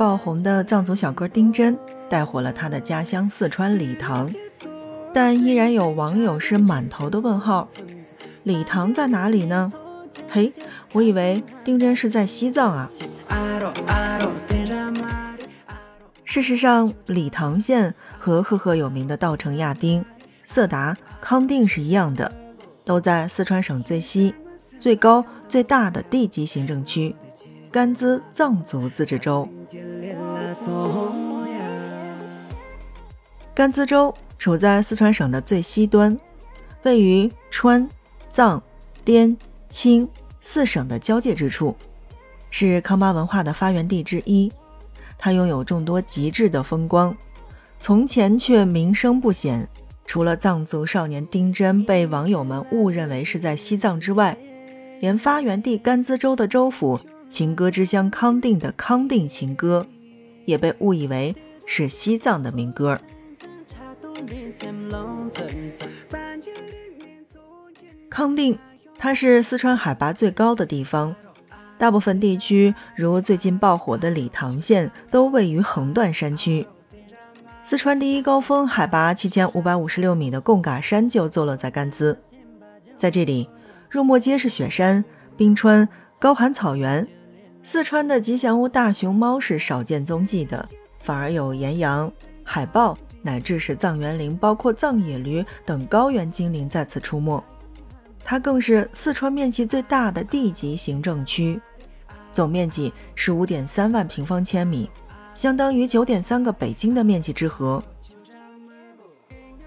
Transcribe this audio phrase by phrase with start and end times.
[0.00, 1.78] 爆红的藏族小哥丁真
[2.08, 4.30] 带火了他的家乡四川理塘，
[5.12, 7.68] 但依然有网友是满头的问号：
[8.44, 9.70] 理塘在哪里呢？
[10.30, 10.50] 嘿，
[10.94, 12.90] 我以为丁真是在西藏啊。
[16.24, 20.02] 事实上，理塘县和赫赫有名的稻城亚丁、
[20.46, 22.32] 色达、康定是一样的，
[22.86, 24.34] 都在四川省最西、
[24.78, 27.14] 最高、最大的地级行政区——
[27.72, 29.48] 甘孜藏族自治州。
[33.54, 36.18] 甘孜州处在四川省的最西端，
[36.82, 37.88] 位于川、
[38.28, 38.60] 藏、
[39.04, 39.36] 滇、
[39.68, 40.08] 青
[40.40, 41.76] 四省的交界之处，
[42.50, 44.50] 是康巴文化的发源地之一。
[45.16, 47.16] 它拥有众多极致的风光，
[47.78, 49.68] 从前却名声不显。
[50.06, 54.36] 除了藏族少年丁真被网友们误认为是在西藏之外，
[54.98, 56.98] 连发源地甘孜州的州府
[57.30, 59.86] 情歌之乡康定的康定情歌，
[60.44, 63.00] 也被误以为是西藏的民歌。
[68.10, 68.58] 康定，
[68.98, 71.14] 它是四川海拔最高的地方。
[71.78, 76.66] 大部分地区，如最近爆火的理塘县，都位于横断山区。
[77.62, 82.16] 四川第一高峰，海拔七千五百五十六米的贡嘎山就坐落在甘孜。
[82.96, 83.48] 在这里，
[83.88, 85.04] 入没皆是雪山、
[85.36, 87.06] 冰川、高寒草原。
[87.62, 90.66] 四川的吉祥物大熊猫是少见踪迹的，
[90.98, 92.10] 反而有岩羊、
[92.42, 97.42] 海豹，乃至是藏原羚，包括藏野驴等高原精灵在此出没。
[98.24, 101.60] 它更是四川面积最大的地级行政区。
[102.32, 104.88] 总面积十五点三万平方千米，
[105.34, 107.82] 相当于九点三个北京的面积之和。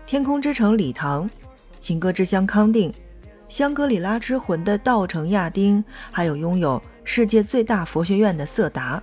[0.08, 1.30] 天空之城理塘，
[1.80, 2.92] 情歌之乡康定，
[3.50, 9.02] 香格里拉之魂的稻城亚丁，还有拥有世界最大佛学院的色达，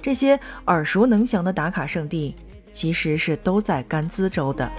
[0.00, 2.34] 这些耳熟能详的打卡圣地，
[2.70, 4.70] 其实是都在甘孜州的。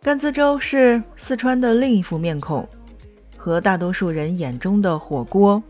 [0.00, 2.68] 甘孜州是四川的另一副面孔。
[3.36, 5.60] 和大多数人眼中的火锅、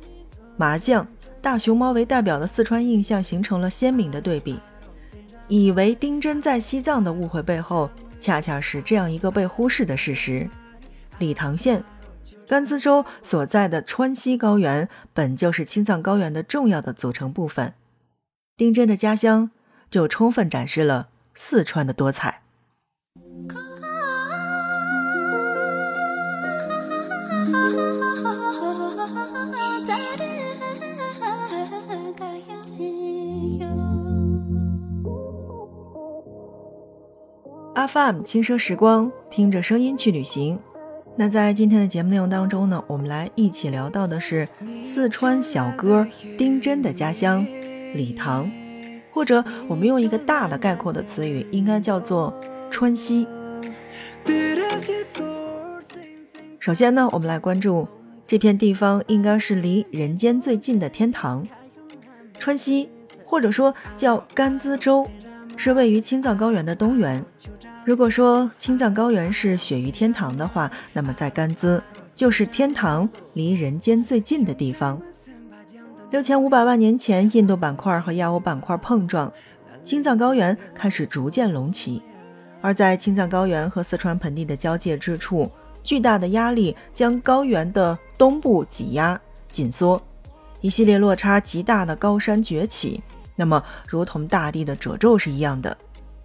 [0.58, 1.08] 麻将、
[1.40, 4.60] 大熊猫为代表的四川印象形成了鲜明的对比。
[5.48, 10.46] 以为丁真在西藏的误会背后，恰恰是这样一个被忽视的事实：
[11.18, 11.82] 理塘县，
[12.52, 17.72] 甘孜州所在的川西高原，本就是青藏高原的重要的组成部分。
[18.58, 19.50] 丁真的家乡，
[19.88, 22.42] 就充分展示了四川的多彩。
[37.74, 40.60] FM 轻奢时光，听着声音去旅行。
[41.14, 44.48] 那在今天的节目内容当中呢，我们来一起聊到的是
[44.82, 46.06] 四川小哥
[46.38, 47.46] 丁真的家乡
[47.94, 48.50] 理塘，
[49.12, 52.34] 或者我们用一个大的概括的词语，应该叫做
[52.70, 53.26] 川西。
[56.58, 57.86] 首先呢，我们来关注
[58.26, 61.46] 这片地方，应该是离人间最近的天堂——
[62.40, 62.88] 川西，
[63.22, 65.06] 或者说叫甘孜州，
[65.56, 67.22] 是位于青藏高原的东缘。
[67.84, 71.82] 如果说青藏高原是雪域天堂的话，那么在甘孜
[72.14, 75.00] 就是天堂离人间最近的地方。
[76.10, 79.32] 六千五百万年前，印度板块和亚欧板块碰撞，
[79.82, 82.00] 青藏高原开始逐渐隆起。
[82.60, 85.50] 而在青藏高原和四川盆地的交界之处，
[85.82, 90.00] 巨大的压力将高原的东部挤压紧缩，
[90.60, 93.02] 一系列落差极大的高山崛起，
[93.34, 95.76] 那么如同大地的褶皱是一样的。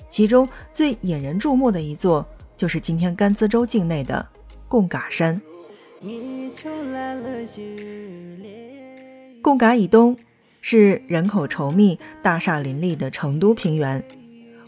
[0.10, 2.26] 其中最引人注目的一座，
[2.56, 4.26] 就是今天甘孜州境内的
[4.68, 5.42] 贡嘎山。
[9.42, 10.18] 贡嘎以东
[10.62, 14.04] 是人口稠密、大厦林立的成都平原。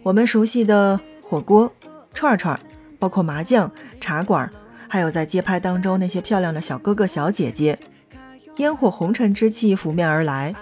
[0.03, 1.73] 我们熟悉的火锅、
[2.13, 2.59] 串串，
[2.97, 4.51] 包括麻将、茶馆，
[4.87, 7.77] 还有在街拍当中那些漂亮的小哥哥小姐姐，
[8.57, 10.55] 烟火红尘之气拂面而来。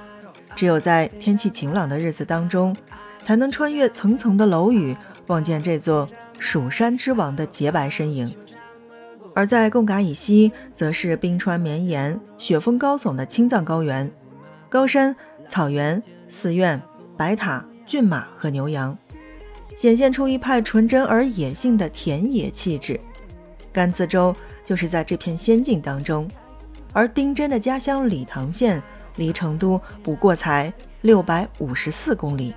[0.55, 2.75] 只有在天气晴朗的日子当中。
[3.27, 4.95] 才能穿越层层的楼宇，
[5.25, 6.07] 望见这座
[6.39, 8.33] 蜀山之王的洁白身影。
[9.35, 14.09] 而在贡嘎以西，则是冰川绵延、雪峰高耸的青藏高原，
[14.69, 15.13] 高山、
[15.45, 16.81] 草原、寺院、
[17.17, 18.97] 白塔、骏马和牛羊，
[19.75, 22.97] 显现出一派纯真而野性的田野气质。
[23.73, 24.33] 甘孜州
[24.63, 26.31] 就是在这片仙境当中，
[26.93, 28.81] 而丁真的家乡理塘县
[29.17, 32.53] 离成都不过才六百五十四公里。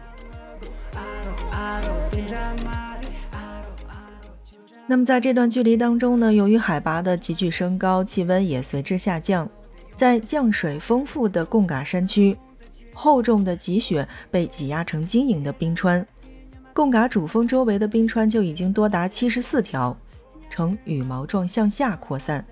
[4.91, 9.49] 那么在这段距离当中呢，由于海拔的急剧升高，气温也随之下降，
[9.95, 12.37] 在降水丰富的贡嘎山区，
[12.93, 16.05] 厚重的积雪被挤压成晶莹的冰川。
[16.73, 19.97] 贡嘎主峰周围的冰川就已经多达七十四条，
[20.51, 22.45] 呈羽毛状向下扩散，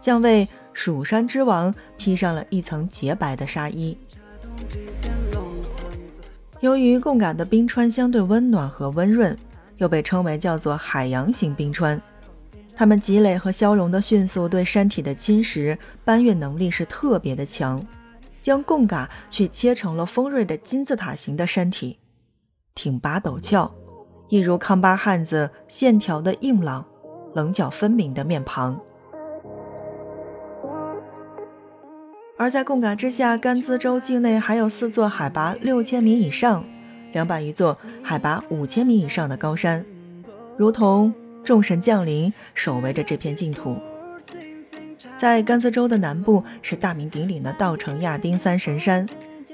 [0.00, 3.96] 像为蜀山之王披上了一层洁白的纱衣。
[6.58, 9.38] 由于贡嘎的冰川相对温暖和温润，
[9.80, 12.00] 又被称为叫做海洋型冰川。
[12.76, 17.84] 它们积累和消融的迅速，对山体的侵蚀搬运能力是特别的强，
[18.40, 21.98] 将贡嘎却切成了锋锐的金字塔形的山体，
[22.74, 23.70] 挺拔陡峭，
[24.28, 26.86] 一如康巴汉子线条的硬朗、
[27.34, 28.80] 棱角分明的面庞。
[32.38, 36.64] 而在贡嘎之下，甘孜州境内还有四座海拔六千米以上、
[37.12, 39.84] 两百余座海拔五千米以上的高山，
[40.56, 41.12] 如同。
[41.42, 43.78] 众神降临，守卫着这片净土。
[45.16, 49.08] 在甘孜州的南部是大名鼎鼎的稻城亚丁三神山：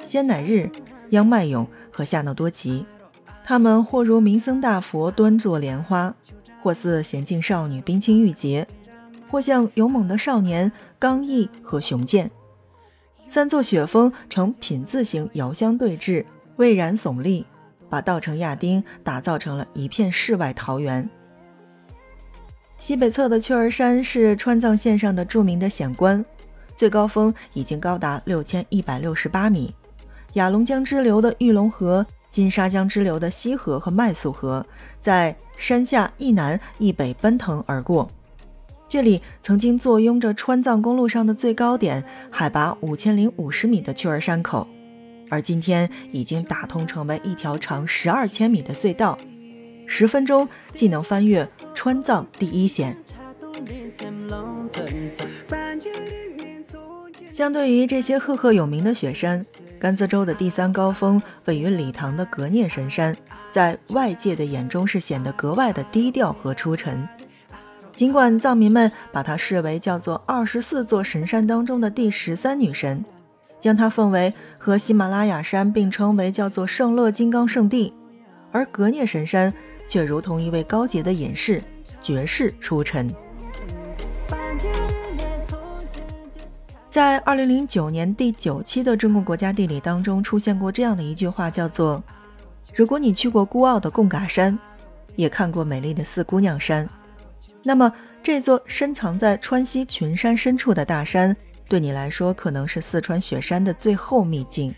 [0.04, 0.68] 仙乃日、
[1.10, 2.84] 央迈勇和夏诺多吉。
[3.44, 6.12] 他们或如明僧大佛端坐莲花，
[6.60, 8.66] 或似娴静少女冰清玉洁，
[9.30, 12.28] 或像勇猛的少年刚毅和雄健。
[13.28, 16.24] 三座雪峰呈品字形遥相对峙，
[16.56, 17.44] 巍然耸立，
[17.88, 21.08] 把稻城亚丁打造成了一片世外桃源。
[22.78, 26.24] 西北侧的雀儿山是川藏线上的著名的险关，
[26.74, 29.74] 最高峰已经高达六千一百六十八米。
[30.34, 34.64] 雅龙江支流的玉龙河、金沙江支流的西河和麦宿河
[35.00, 38.06] 在山下一南一北奔腾而过。
[38.88, 44.68] 这里曾经坐拥着川藏公路上的最高点，海拔五千零五十米的雀儿山口，
[45.28, 49.18] 而今天已经打通成为一条长十二千米的隧道。
[49.86, 52.96] 十分钟既能翻越川藏第一险。
[57.32, 59.44] 相对于这些赫赫有名的雪山，
[59.78, 63.16] 甘孜州的第三高峰位于理塘的格聂神山，
[63.50, 67.06] 在外界的眼中是显得格外的低调和出尘。
[67.94, 73.04] 尽管藏民们把它视为叫做二十四座神山当中的第十三女神，
[73.60, 77.92] 将它奉为和喜马拉雅山并称为叫做圣乐金刚圣地，
[78.52, 79.52] 而格聂神山。
[79.88, 81.62] 却如同一位高洁的隐士、
[82.00, 83.08] 绝世出尘。
[86.90, 92.02] 在二零零九年第九期的《中国国家地理》当中出现过这样的一句话，叫做
[92.74, 94.58] ：“如果你去过孤傲的贡嘎山，
[95.14, 96.88] 也看过美丽的四姑娘山，
[97.62, 97.92] 那么
[98.22, 101.36] 这座深藏在川西群山深处的大山，
[101.68, 104.74] 对你来说可能是四川雪山的最后秘境。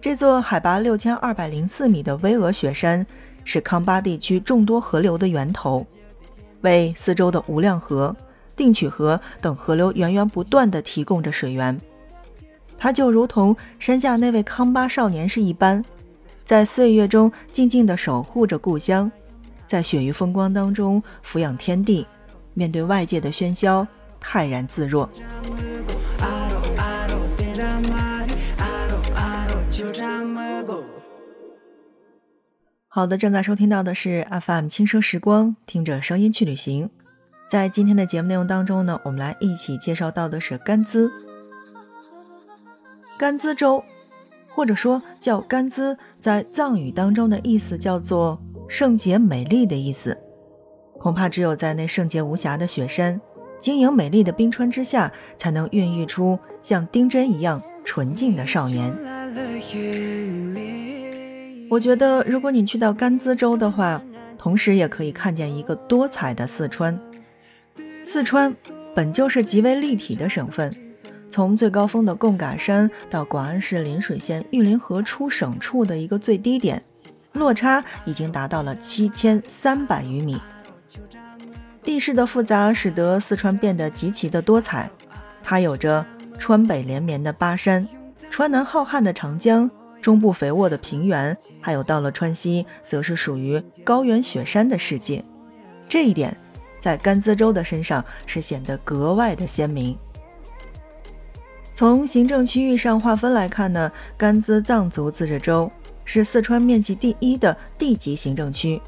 [0.00, 3.06] 这座海拔六千二百零四米的巍峨雪山。”
[3.48, 5.86] 是康巴地区众多河流的源头，
[6.62, 8.14] 为四周的无量河、
[8.56, 11.80] 定曲河等河流源源不断地提供着水源。
[12.76, 15.84] 它就如同山下那位康巴少年是一般，
[16.44, 19.08] 在岁月中静静地守护着故乡，
[19.64, 22.04] 在雪域风光当中俯仰天地，
[22.52, 23.86] 面对外界的喧嚣，
[24.28, 25.08] 泰然自若。
[32.88, 36.90] 好的，正在收听到的是 FM 轻奢时光，听着声音去旅行。
[37.48, 41.08] 在今天的节目内容当中呢，我们来一起介绍到的是甘孜。
[43.16, 43.84] 甘孜州，
[44.48, 50.18] 或者说叫甘孜，在藏语当中的意思叫做圣洁美丽的意思。
[50.98, 53.20] 恐怕只有在那圣洁无瑕的雪山、
[53.60, 58.94] 晶莹美丽的冰川之下，才能孕育出像丁真一样纯净的少年。
[61.68, 64.00] 我觉得，如果你去到甘孜州的话，
[64.38, 66.98] 同时也可以看见一个多彩的四川。
[68.04, 68.54] 四川
[68.94, 70.72] 本就是极为立体的省份，
[71.28, 76.80] 从最高峰的贡嘎山到广安市邻水县玉林河出省处的一个最低点，
[77.32, 80.40] 落差已经达到了七千三百余米。
[81.86, 84.90] 地势的复杂使得四川变得极其的多彩，
[85.40, 86.04] 它有着
[86.36, 87.88] 川北连绵的巴山，
[88.28, 89.70] 川南浩瀚的长江。
[90.02, 95.24] 中部肥沃的平原，还有到了川西，则是属于高原雪山的世界。
[95.88, 96.36] 这一点，
[96.78, 99.96] 在甘孜州的身上是显得格外的鲜明。
[101.72, 105.70] 从行政区域上划分来看呢，甘孜藏族自治州
[106.04, 108.80] 是四川面积第一的地级行政区，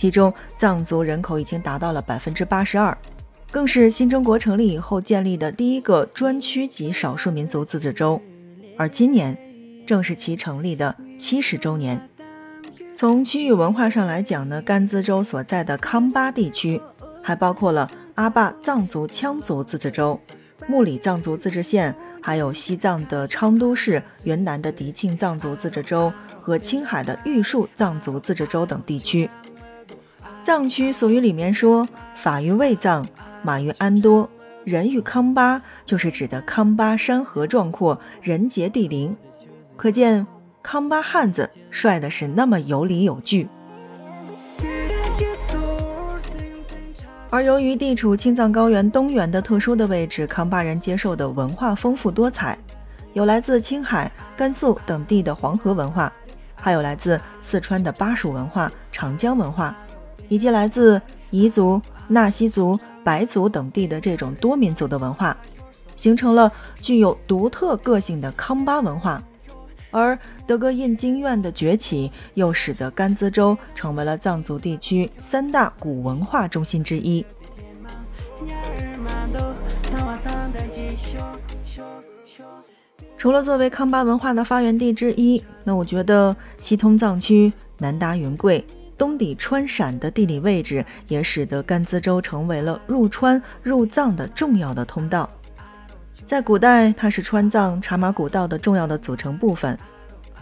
[0.00, 2.96] 其中藏族人口已经达到了百分之八十二，
[3.50, 8.18] 更是新中国成立以后建立的第一个专区级少数民族自治州。
[8.78, 9.36] 而今年。
[9.86, 12.08] 正是其成立的七十周年。
[12.94, 16.80] 从区域文化上来讲呢，甘孜州所在的康巴地区，
[17.20, 20.20] 还包括了阿坝藏族羌族自治州、
[20.68, 21.92] 木里藏族自治县，
[22.22, 29.28] 还有西藏的昌都市、云南的迪庆藏族自治州和青海的玉树藏族自治州等地区。
[30.42, 33.06] 藏区俗语里面说：“法于卫藏，
[33.42, 34.28] 马于安多，
[34.64, 39.14] 人于康巴”，就是指的康巴山河壮阔，人杰地灵。
[39.76, 40.26] 可见
[40.62, 43.48] 康巴汉子帅的是那么有理有据。
[47.28, 52.58] 而由于地处青藏高原东缘的特殊的位置，康巴人接受的文化丰富多彩，
[53.12, 56.12] 有来自青海、甘肃等地的黄河文化，
[56.56, 59.76] 还有来自四川的巴蜀文化、长江文化，
[60.30, 60.98] 以及来自
[61.32, 65.36] 彝族、纳西族、白族等地的这种多民族的文化，
[65.96, 69.22] 形成了具有独特个性的康巴文化。
[69.90, 77.26] 而德格印经院的崛起，又使得甘孜州成为了藏族地区三大古文化中心之一。
[83.18, 88.64] 除了作为康巴文化的发源地之一，那我觉得西通藏区南达云贵，
[89.00, 95.26] 东抵川陕的地理位置，也使得甘孜州成为了入川入藏的重要的通道。
[96.26, 99.78] 在古代，它是川藏茶马古道的重要的组成部分。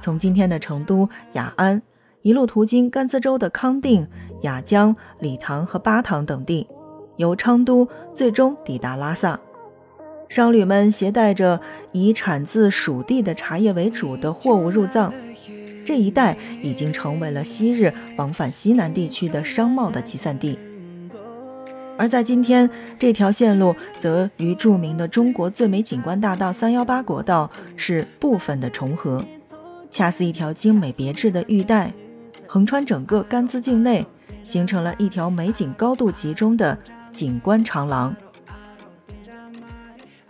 [0.00, 1.81] 从今天的成都、雅安，
[2.23, 4.09] 一路途经甘孜州的康定、
[4.43, 6.67] 雅江、理塘和巴塘等地，
[7.17, 9.38] 由昌都最终抵达拉萨。
[10.29, 11.61] 商旅们携带着
[11.93, 15.15] 以产自蜀地的茶叶为主的货物入藏，
[15.88, 20.59] 这一带已经成为了昔日往返西南地区的商贸的集散地。
[21.97, 22.68] 而在今天，
[22.99, 29.25] 这条线路则与著名的中国最美景观大道三幺八国道是部分的重合，
[29.90, 31.90] 恰似一条精美别致的玉带，
[32.47, 34.04] 横穿整个甘孜境内，
[34.45, 36.78] 形成了一条美景高度集中的
[37.14, 38.14] 景观长廊。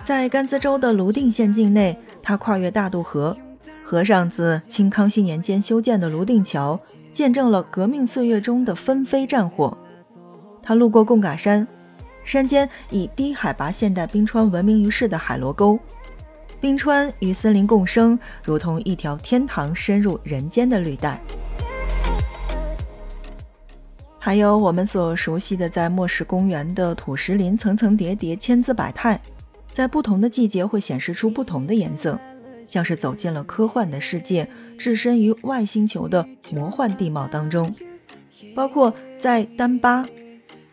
[0.05, 3.37] 在甘孜州的泸定县境内，它跨越大渡河，
[3.91, 6.79] 河上自清康熙年间修建的泸定桥，
[7.15, 9.79] 见证了革命岁月中的纷飞战火。
[10.63, 11.67] 他路过贡嘎山，
[12.23, 15.79] 山间以低海拔现代冰川闻名于世的海螺沟，
[16.61, 21.19] 冰川与森林共生，如同一条天堂深入人间的绿带。
[24.19, 29.19] 还有我们所熟悉的在莫石公园的土石林，层层叠叠，千姿百态，
[29.73, 32.21] 在不同的季节会显示出不同的颜色，
[32.69, 34.49] 像是走进了科幻的世界，
[34.79, 37.75] 置身于外星球的魔幻地貌当中。
[38.55, 40.07] 包括在丹巴。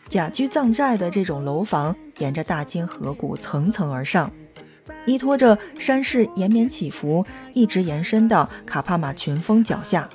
[0.08, 4.32] 甲居藏寨的这种楼房，沿着大金河谷层层而上，
[5.08, 10.08] 依托着山势延绵起伏，一直延伸到卡帕马群峰脚下，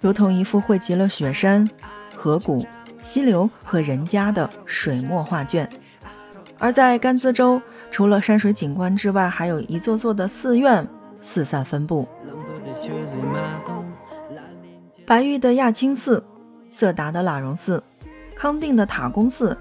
[0.00, 1.68] 如同一幅汇集了雪山、
[2.16, 2.66] 河谷、
[3.02, 5.68] 溪流和人家的水墨画卷。
[6.58, 10.88] 而在甘孜州，除了山水景观之外，还有一座座的寺院
[11.20, 12.06] 四散分布：
[15.06, 16.24] 白玉的亚青寺、
[16.68, 17.82] 色达的喇荣寺。
[18.36, 19.54] 康定的塔公寺、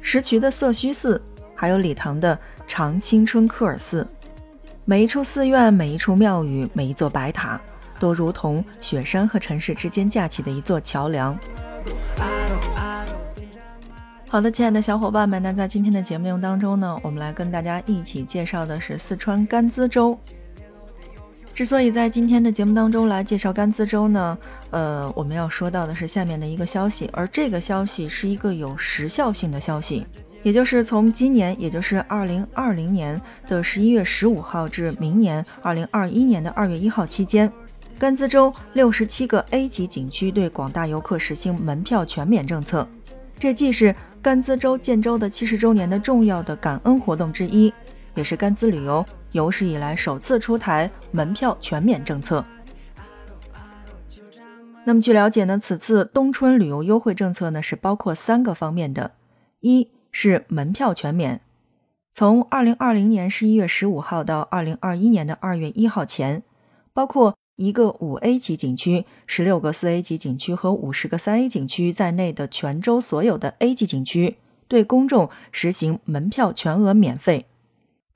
[0.00, 1.20] 石渠的色须寺，
[1.54, 4.06] 还有理塘的长青春科尔寺，
[4.86, 7.60] 每一处寺院、每一处庙宇、每一座白塔，
[8.00, 11.38] 都如同雪山和城市之间架起的一座桥梁。
[14.26, 20.18] 好的，亲爱的小伙伴们，那在今天的节目当中呢，我们来跟大家一起介绍的是四川甘孜州。
[21.56, 24.36] 之所以在今天的节目当中来介绍甘孜州呢，
[24.68, 30.06] 呃，我们要说到的是下面的一个消息，而这个消息是一个有时效性的消息，
[30.42, 37.50] 也就是从今年，也就是二零二零年的十一月十五号至明年二零二一年的二月一号期间，
[37.98, 42.86] 甘孜州六十七个 A 级景区对广大游客实行门票全免政策，
[43.38, 47.72] 这既是甘孜州建州的七十周年的重要的感恩活动之一。
[48.14, 49.04] 也是甘孜旅游
[49.36, 52.42] 有史以来首次出台门票全免政策。
[54.86, 59.12] 那么据了解呢，此次冬春旅游优惠政策呢是包括三个方面的：
[59.60, 61.42] 一是门票全免，
[62.14, 66.42] 从二零二零年十一月十五号到二零二一年的二月一号前，
[66.94, 74.38] 包括一个五 A 级景区、十六个四 A 级景区和五十个三 A 景区在内的全州所有的 A 级景区，
[74.68, 77.46] 对公众实行门票全额免费。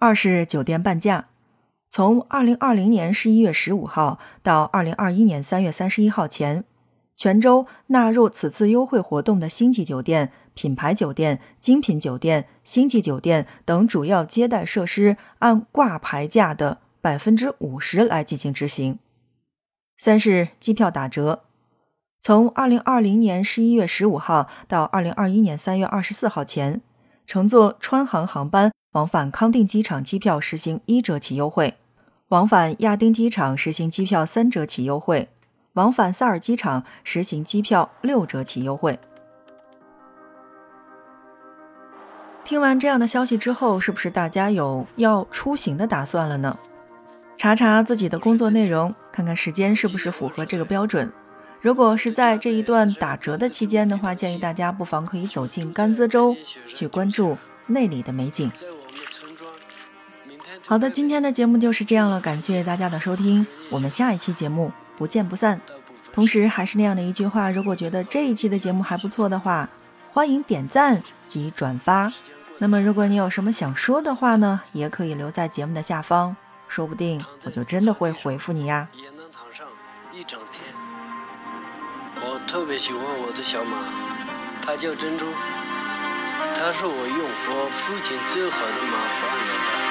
[0.02, 1.28] 二是酒店半价，
[1.90, 6.64] 从二零二零年十一月十五号到二零二一年三月三十一号前，
[7.14, 18.99] 泉州纳入此次优惠活动的星级酒店、品牌酒店、精品酒店、星级酒店等主要接待设施，按挂牌价的百分之五十来进行执行。
[19.99, 21.45] 三是机票打折，
[22.23, 26.80] 从二零二零年十一月十五号到二零二一年三月二十四号前，
[27.26, 28.73] 乘坐川航航班。
[28.93, 31.75] 往返康定机场机票实行一折起优惠，
[32.29, 35.29] 往返亚丁机场实行机票三折起优惠，
[35.75, 38.99] 往返萨尔机场实行机票六折起优惠。
[42.43, 46.59] 听完这样的消息之后，是不是大家有要出行的打算了呢？
[47.37, 51.13] 查查自己的工作内容，看看时间是不是符合这个标准。
[51.61, 56.35] 如果是在这一段打折的期间的话，建议大家不妨可以走进甘孜州，
[56.67, 57.37] 去关注
[57.69, 58.51] 那里的美景。
[60.66, 65.61] 好的，今天的节目就是这样了，感谢大家的收听，我们下一期节目不见不散。
[66.12, 69.69] 同时，还是那样的一句话，如果觉得这一期的节目还不错的话，
[70.12, 72.12] 欢迎点赞及转发。
[72.59, 76.37] 那么，如果你有什么想说的话呢，也可以留在节目的下方，
[76.69, 78.88] 说不定我就真的会回复你呀。
[78.92, 79.66] 也能躺上
[80.12, 80.62] 一整天。
[82.23, 83.85] 我特别喜欢我的小马，
[84.61, 85.26] 它叫珍珠，
[86.54, 89.90] 它是我用我父亲最好的马换来的。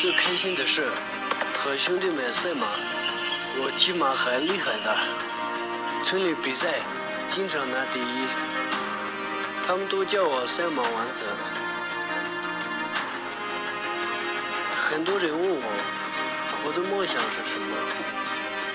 [0.00, 0.90] 最开心的是
[1.52, 2.68] 和兄弟们赛马，
[3.58, 4.96] 我骑马很厉害的，
[6.02, 6.68] 村里比赛
[7.28, 8.24] 经常拿第一。
[9.62, 11.26] 他们都叫我赛马王子。
[14.74, 15.68] 很多人问我，
[16.64, 17.76] 我的梦想是什么？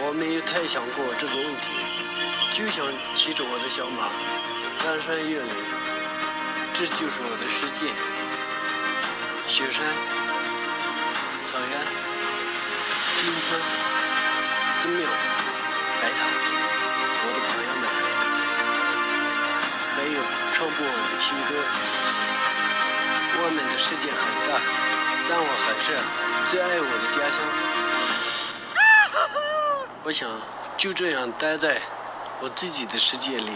[0.05, 1.65] 我没有太想过这个问题，
[2.51, 4.09] 就想骑着我的小马，
[4.77, 5.55] 翻山越岭，
[6.71, 7.87] 这就是我的世界。
[9.47, 9.83] 雪山、
[11.45, 11.69] 草原、
[13.21, 13.53] 冰川、
[14.71, 15.07] 寺庙、
[16.01, 16.25] 白塔，
[17.21, 17.85] 我的朋友们，
[19.95, 20.17] 还有。
[20.55, 21.51] 唱不完的情歌。
[23.43, 24.49] 外面的世界很大，
[25.27, 25.97] 但我还是
[26.49, 27.37] 最爱我的家乡。
[30.03, 30.41] 我想
[30.77, 31.81] 就这样待在
[32.39, 33.51] 我自己的世界里。